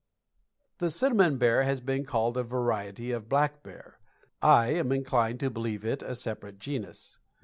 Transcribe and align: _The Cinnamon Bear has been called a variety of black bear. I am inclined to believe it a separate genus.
_The 0.79 0.89
Cinnamon 0.89 1.37
Bear 1.37 1.61
has 1.61 1.79
been 1.79 2.05
called 2.05 2.35
a 2.35 2.41
variety 2.41 3.11
of 3.11 3.29
black 3.29 3.61
bear. 3.61 3.99
I 4.41 4.69
am 4.71 4.91
inclined 4.91 5.39
to 5.41 5.51
believe 5.51 5.85
it 5.85 6.01
a 6.01 6.15
separate 6.15 6.57
genus. 6.57 7.19